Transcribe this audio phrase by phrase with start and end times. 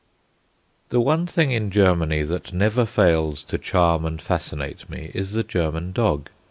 [0.89, 5.43] The one thing in Germany that never fails to charm and fascinate me is the
[5.43, 6.31] German dog.